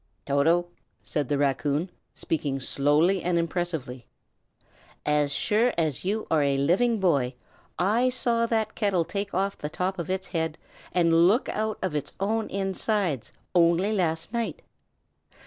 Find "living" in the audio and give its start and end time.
6.57-6.99